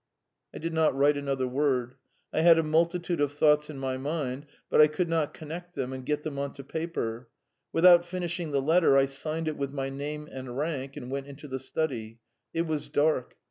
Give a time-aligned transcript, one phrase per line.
[0.55, 1.93] ."I did not write another word.
[2.33, 5.93] I had a multitude of thoughts in my mind, but I could not connect them
[5.93, 7.29] and get them on to paper.
[7.71, 11.47] Without finishing the letter, I signed it with my name and rank, and went into
[11.47, 12.17] the study.
[12.51, 13.35] It was dark.